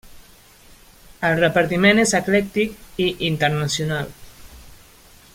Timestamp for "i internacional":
3.05-4.09